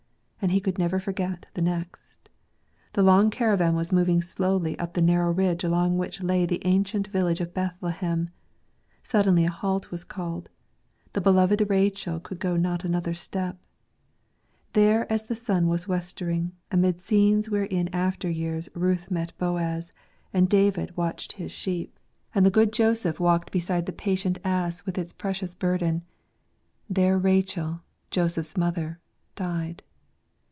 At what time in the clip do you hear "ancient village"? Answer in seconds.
6.65-7.41